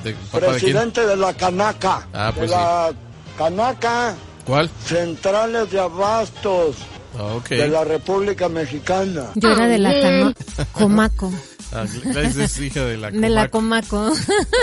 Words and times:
Papá, 0.00 0.08
¿De 0.08 0.12
papá 0.14 0.38
de 0.40 0.58
quién? 0.60 0.72
presidente 0.72 1.06
de 1.06 1.16
la 1.16 1.34
Canaca, 1.34 2.06
Ah, 2.12 2.32
pues 2.34 2.50
de 2.50 2.56
la 2.56 2.92
Canaca 3.38 4.14
¿Cuál? 4.44 4.70
Centrales 4.86 5.70
de 5.70 5.80
Abastos 5.80 6.76
Ah, 7.18 7.38
de 7.48 7.68
la 7.68 7.82
República 7.84 8.48
Mexicana. 8.48 9.26
Yo 9.34 9.50
era 9.50 9.66
de 9.66 9.78
la 9.78 9.92
cama- 10.00 10.34
Comaco, 10.72 11.32
Ah, 11.72 11.84
es 11.84 12.58
hija 12.60 12.84
de 12.84 12.96
la 12.96 13.10
de 13.12 13.28
la 13.28 13.48
Comac, 13.48 13.86
Comaco, 13.88 14.16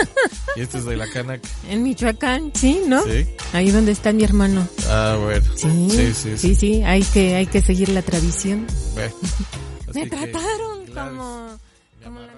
y 0.56 0.60
este 0.60 0.76
es 0.78 0.84
de 0.84 0.96
la 0.96 1.06
Canac. 1.10 1.40
en 1.70 1.82
Michoacán, 1.82 2.52
sí, 2.54 2.82
¿no? 2.86 3.02
Sí. 3.04 3.26
Ahí 3.54 3.70
donde 3.70 3.92
está 3.92 4.12
mi 4.12 4.24
hermano. 4.24 4.66
Ah, 4.88 5.16
bueno. 5.22 5.44
Sí, 5.56 5.88
Sí, 5.90 6.12
sí, 6.14 6.36
sí, 6.38 6.54
sí, 6.54 6.82
hay 6.84 7.02
que, 7.02 7.36
hay 7.36 7.46
que 7.46 7.62
seguir 7.62 7.88
la 7.90 8.02
tradición. 8.02 8.66
Bueno. 8.94 9.14
Me 9.94 10.02
que, 10.02 10.10
trataron 10.10 10.86
como, 10.94 11.58
la. 12.02 12.37